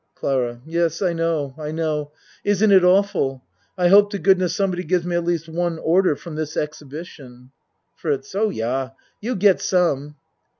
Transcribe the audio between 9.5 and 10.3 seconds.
some.